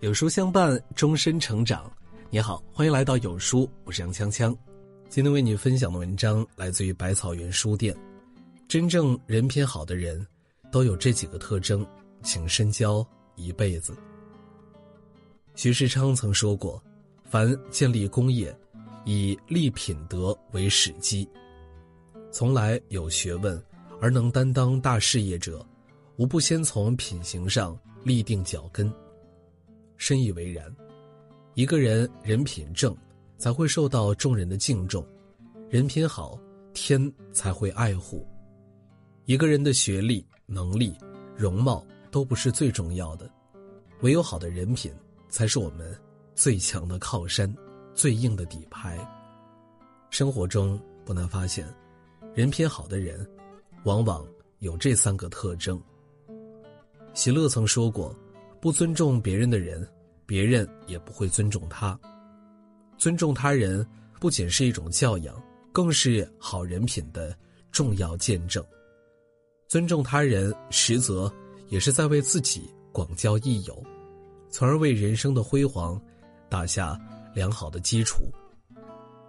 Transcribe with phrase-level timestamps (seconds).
[0.00, 1.90] 有书相伴，终身成长。
[2.30, 4.56] 你好，欢迎来到有书，我是杨锵锵。
[5.08, 7.96] 今天为你分享的文章来自于百草园书店。
[8.68, 10.24] 真正人品好的人，
[10.70, 11.84] 都有这几个特征，
[12.22, 13.04] 请深交
[13.34, 13.92] 一辈子。
[15.56, 16.80] 徐世昌曾说过
[17.28, 18.56] ：“凡建立功业，
[19.04, 21.28] 以立品德为始基。
[22.30, 23.60] 从来有学问
[24.00, 25.66] 而能担当大事业者，
[26.18, 28.88] 无不先从品行上立定脚跟。”
[29.98, 30.74] 深以为然，
[31.54, 32.96] 一个人人品正，
[33.36, 35.02] 才会受到众人的敬重；
[35.68, 36.38] 人品好，
[36.72, 38.24] 天才会爱护。
[39.24, 40.96] 一个人的学历、能力、
[41.36, 43.28] 容貌都不是最重要的，
[44.00, 44.90] 唯有好的人品，
[45.28, 45.94] 才是我们
[46.32, 47.52] 最强的靠山、
[47.92, 48.96] 最硬的底牌。
[50.10, 51.66] 生活中不难发现，
[52.34, 53.28] 人品好的人，
[53.82, 54.24] 往往
[54.60, 55.78] 有这三个特征。
[57.14, 58.14] 席勒曾说过。
[58.60, 59.86] 不尊重别人的人，
[60.26, 61.98] 别人也不会尊重他。
[62.96, 63.86] 尊重他人
[64.18, 65.40] 不仅是一种教养，
[65.72, 67.36] 更是好人品的
[67.70, 68.64] 重要见证。
[69.68, 71.32] 尊重他人，实则
[71.68, 73.80] 也是在为自己广交益友，
[74.50, 76.00] 从而为人生的辉煌
[76.48, 76.98] 打下
[77.34, 78.24] 良好的基础。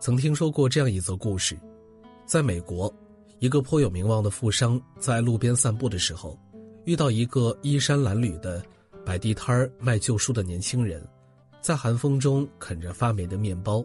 [0.00, 1.58] 曾听说过这样一则故事：
[2.24, 2.90] 在美国，
[3.40, 6.38] 一个颇有名望的富商在路边散步的时候，
[6.86, 8.64] 遇到一个衣衫褴褛的。
[9.08, 11.02] 摆地摊儿卖旧书的年轻人，
[11.62, 13.82] 在寒风中啃着发霉的面包。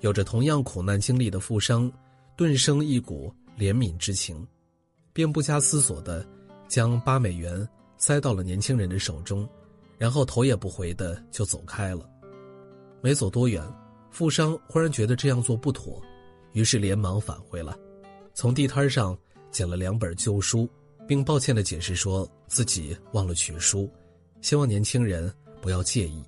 [0.00, 1.92] 有着同样苦难经历的富商，
[2.34, 4.48] 顿生一股怜悯之情，
[5.12, 6.26] 便不加思索的
[6.66, 9.46] 将八美元塞到了年轻人的手中，
[9.98, 12.08] 然后头也不回的就走开了。
[13.02, 13.62] 没走多远，
[14.10, 16.00] 富商忽然觉得这样做不妥，
[16.54, 17.76] 于是连忙返回来，
[18.32, 19.14] 从地摊上
[19.50, 20.66] 捡了两本旧书。
[21.06, 23.90] 并抱歉的解释说自己忘了取书，
[24.40, 26.22] 希望年轻人不要介意。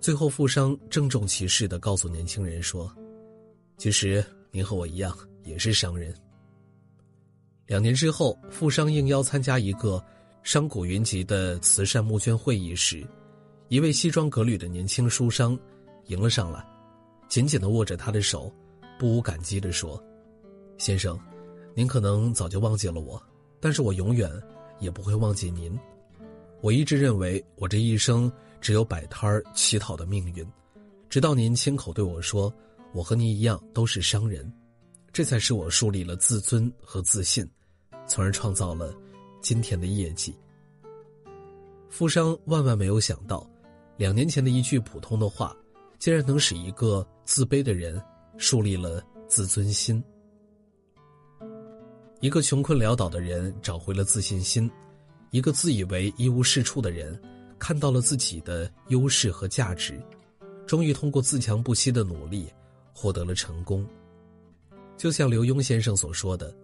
[0.00, 2.94] 最后，富商郑重其事的告诉年轻人说
[3.78, 6.14] ：“其实您和我一样也是商人。”
[7.66, 10.02] 两年之后，富商应邀参加一个
[10.42, 13.04] 商贾云集的慈善募捐会议时，
[13.68, 15.58] 一位西装革履的年轻书商
[16.06, 16.64] 迎了上来，
[17.28, 18.52] 紧紧的握着他的手，
[18.98, 20.00] 不无感激的说
[20.78, 21.18] ：“先生，
[21.74, 23.20] 您可能早就忘记了我。”
[23.60, 24.30] 但是我永远
[24.78, 25.78] 也不会忘记您。
[26.60, 28.30] 我一直认为我这一生
[28.60, 30.46] 只有摆摊儿乞讨的命运，
[31.08, 32.52] 直到您亲口对我说
[32.92, 34.50] ：“我和您一样都是商人。”
[35.12, 37.48] 这才使我树立了自尊和自信，
[38.06, 38.94] 从而创造了
[39.40, 40.34] 今天的业绩。
[41.88, 43.48] 富商万万没有想到，
[43.96, 45.56] 两年前的一句普通的话，
[45.98, 48.02] 竟然能使一个自卑的人
[48.36, 50.02] 树立了自尊心。
[52.20, 54.70] 一个穷困潦倒的人找回了自信心，
[55.30, 57.18] 一个自以为一无是处的人
[57.58, 60.00] 看到了自己的优势和价值，
[60.66, 62.50] 终于通过自强不息的努力
[62.94, 63.86] 获得了成功。
[64.96, 66.56] 就像刘墉先生所说的：“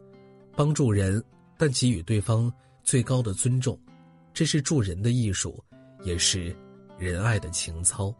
[0.56, 1.22] 帮助人，
[1.58, 2.50] 但给予对方
[2.82, 3.78] 最高的尊重，
[4.32, 5.62] 这是助人的艺术，
[6.02, 6.56] 也是
[6.98, 8.12] 仁爱的情操。”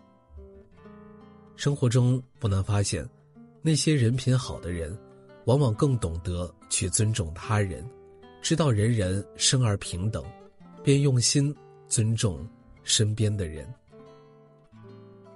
[1.57, 3.09] 生活中不难发现，
[3.63, 4.95] 那些人品好的人。
[5.45, 7.85] 往往更懂得去尊重他人，
[8.41, 10.25] 知道人人生而平等，
[10.85, 11.55] 便用心
[11.89, 12.47] 尊重
[12.85, 13.67] 身边的人，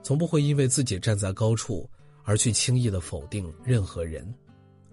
[0.02, 1.88] 从不会因为自己站在高处
[2.22, 4.32] 而去轻易的否定任何人，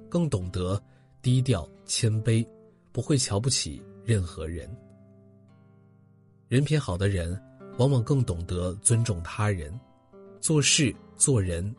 [0.09, 0.81] 更懂得
[1.21, 2.45] 低调谦卑，
[2.91, 4.69] 不会瞧不起任何人。
[6.47, 7.39] 人品好的人，
[7.77, 9.79] 往往更懂得尊重他人，
[10.39, 11.75] 做事做人，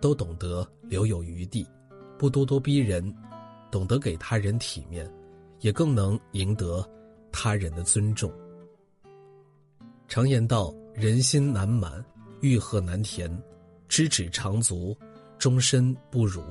[0.00, 1.66] 都懂得留有余地。
[2.18, 3.14] 不咄咄逼人，
[3.70, 5.08] 懂得给他人体面，
[5.60, 6.84] 也更能赢得
[7.30, 8.28] 他人的尊重。
[10.08, 12.04] 常言道：“人心难满，
[12.40, 13.30] 欲壑难填，
[13.88, 14.96] 知止长足，
[15.38, 16.42] 终身不辱。”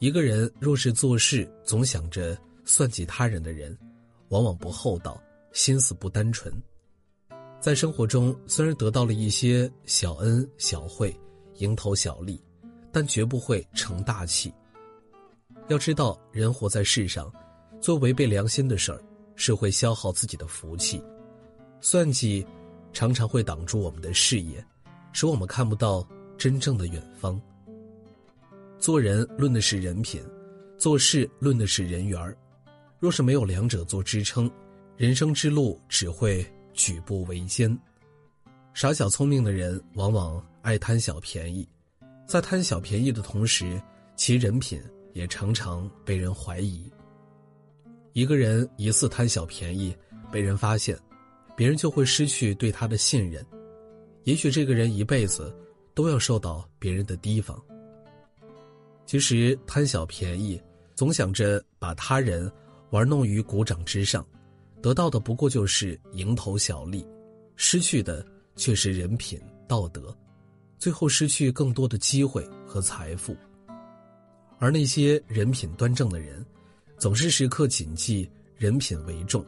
[0.00, 3.76] 一个人若是做事总想着算计他人的人，
[4.30, 5.22] 往往不厚道，
[5.52, 6.50] 心思不单纯。
[7.60, 11.14] 在生活中，虽然得到了一些小恩小惠、
[11.58, 12.42] 蝇头小利。
[12.96, 14.54] 但绝不会成大器。
[15.68, 17.32] 要知道，人活在世上，
[17.80, 19.02] 做违背良心的事儿，
[19.34, 21.02] 是会消耗自己的福气。
[21.80, 22.46] 算计，
[22.92, 24.62] 常常会挡住我们的视野，
[25.12, 26.06] 使我们看不到
[26.36, 27.40] 真正的远方。
[28.78, 30.22] 做人论的是人品，
[30.76, 32.36] 做事论的是人缘儿。
[32.98, 34.50] 若是没有两者做支撑，
[34.98, 37.76] 人生之路只会举步维艰。
[38.74, 41.66] 傻小聪明的人，往往爱贪小便宜。
[42.26, 43.80] 在贪小便宜的同时，
[44.16, 44.82] 其人品
[45.14, 46.92] 也常常被人怀疑。
[48.12, 49.96] 一个人疑似贪小便宜，
[50.30, 50.98] 被人发现，
[51.56, 53.44] 别人就会失去对他的信任，
[54.24, 55.56] 也许这个人一辈子
[55.94, 57.60] 都要受到别人的提防。
[59.06, 60.60] 其实贪小便宜，
[60.94, 62.50] 总想着把他人
[62.90, 64.26] 玩弄于股掌之上，
[64.80, 67.06] 得到的不过就是蝇头小利，
[67.56, 68.24] 失去的
[68.56, 70.16] 却是人品道德，
[70.78, 73.36] 最后失去更多的机会和财富。
[74.58, 76.44] 而那些人品端正的人，
[76.98, 79.44] 总是时刻谨记人品为重，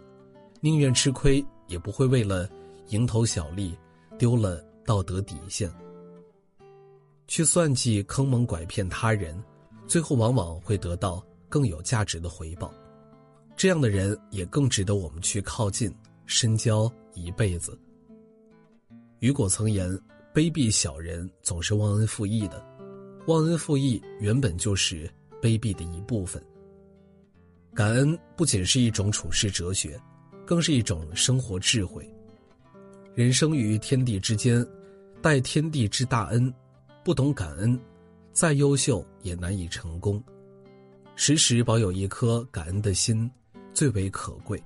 [0.60, 2.48] 宁愿吃亏也不会为了
[2.88, 3.76] 蝇头小利
[4.18, 5.70] 丢了道德底线。
[7.28, 9.42] 去算计、坑蒙拐骗他人，
[9.86, 12.72] 最后往往会得到更有价值的回报。
[13.56, 15.92] 这样的人也更值得我们去靠近、
[16.26, 17.76] 深交一辈子。
[19.20, 19.90] 雨果曾言
[20.34, 22.62] ：“卑鄙小人总是忘恩负义的，
[23.26, 25.10] 忘恩负义原本就是
[25.42, 26.42] 卑鄙的一部分。”
[27.74, 30.00] 感恩不仅是一种处世哲学，
[30.46, 32.08] 更是一种生活智慧。
[33.14, 34.66] 人生于天地之间，
[35.20, 36.52] 待天地之大恩。
[37.04, 37.78] 不懂感恩，
[38.32, 40.20] 再优秀也难以成功。
[41.14, 43.30] 时时保有一颗感恩的心，
[43.72, 44.60] 最为可贵。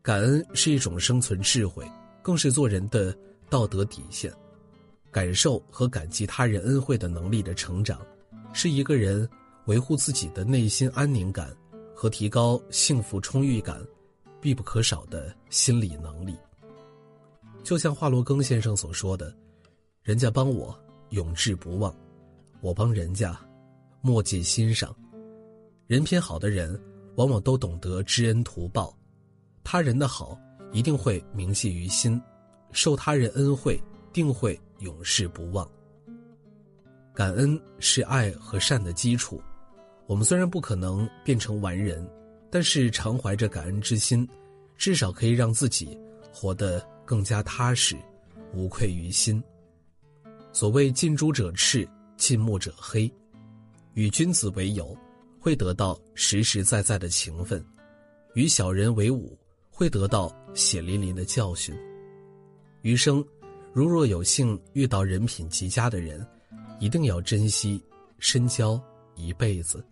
[0.00, 1.86] 感恩是一种生存智慧，
[2.22, 3.14] 更是做人的
[3.50, 4.32] 道德底线。
[5.14, 8.04] 感受和感激他人恩惠的能力的成长，
[8.52, 9.28] 是一个人
[9.66, 11.56] 维护自己的内心安宁感
[11.94, 13.80] 和提高幸福充裕感
[14.40, 16.36] 必不可少的心理能力。
[17.62, 19.32] 就像华罗庚先生所说的
[20.02, 20.76] ：“人家帮我。”
[21.10, 21.94] 永志不忘，
[22.60, 23.38] 我帮人家，
[24.00, 24.92] 莫记心上。
[25.86, 26.80] 人品好的人，
[27.14, 28.92] 往往都懂得知恩图报，
[29.62, 30.36] 他人的好
[30.72, 32.20] 一定会铭记于心，
[32.72, 33.80] 受他人恩惠
[34.12, 35.68] 定会永世不忘。
[37.14, 39.40] 感恩是爱和善的基础。
[40.06, 42.06] 我们虽然不可能变成完人，
[42.50, 44.28] 但是常怀着感恩之心，
[44.76, 45.98] 至少可以让自己
[46.32, 47.96] 活得更加踏实，
[48.52, 49.42] 无愧于心。
[50.52, 53.10] 所谓近朱者赤，近墨者黑，
[53.94, 54.96] 与君子为友，
[55.40, 57.58] 会得到实实在在的情分；
[58.34, 59.38] 与小人为伍，
[59.70, 61.74] 会得到血淋淋的教训。
[62.82, 63.24] 余生，
[63.74, 66.24] 如若有幸遇到人品极佳的人，
[66.78, 67.82] 一定要珍惜，
[68.20, 68.80] 深交
[69.16, 69.84] 一辈子。